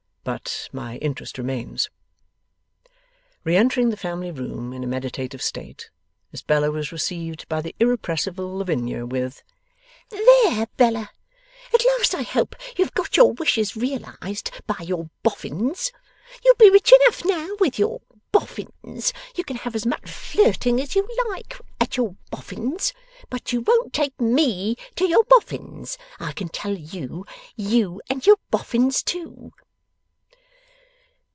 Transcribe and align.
But 0.23 0.69
my 0.71 0.97
interest 0.97 1.39
remains.' 1.39 1.89
Re 3.43 3.55
entering 3.55 3.89
the 3.89 3.97
family 3.97 4.29
room 4.29 4.71
in 4.71 4.83
a 4.83 4.87
meditative 4.87 5.41
state, 5.41 5.89
Miss 6.31 6.43
Bella 6.43 6.69
was 6.69 6.91
received 6.91 7.49
by 7.49 7.59
the 7.59 7.75
irrepressible 7.79 8.53
Lavinia 8.55 9.03
with: 9.07 9.41
'There, 10.11 10.67
Bella! 10.77 11.09
At 11.73 11.83
last 11.97 12.13
I 12.13 12.21
hope 12.21 12.55
you 12.77 12.85
have 12.85 12.93
got 12.93 13.17
your 13.17 13.31
wishes 13.33 13.75
realized 13.75 14.51
by 14.67 14.77
your 14.83 15.09
Boffins. 15.23 15.91
You'll 16.45 16.53
be 16.53 16.69
rich 16.69 16.93
enough 17.01 17.25
now 17.25 17.55
with 17.59 17.79
your 17.79 18.01
Boffins. 18.31 19.13
You 19.35 19.43
can 19.43 19.55
have 19.55 19.73
as 19.73 19.87
much 19.87 20.07
flirting 20.07 20.79
as 20.79 20.93
you 20.95 21.07
like 21.31 21.59
at 21.79 21.97
your 21.97 22.15
Boffins. 22.29 22.93
But 23.31 23.51
you 23.51 23.61
won't 23.61 23.91
take 23.91 24.21
ME 24.21 24.75
to 24.97 25.05
your 25.09 25.23
Boffins, 25.23 25.97
I 26.19 26.31
can 26.33 26.47
tell 26.47 26.77
you 26.77 27.25
you 27.55 28.03
and 28.07 28.23
your 28.23 28.37
Boffins 28.51 29.01
too! 29.01 29.53